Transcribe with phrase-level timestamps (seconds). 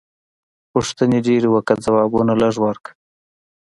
[0.71, 2.91] پوښتنې ډېرې وکړه ځوابونه لږ ورکړه.